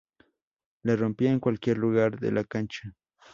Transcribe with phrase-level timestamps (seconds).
[0.81, 2.91] La rompía en cualquier lugar de la cancha".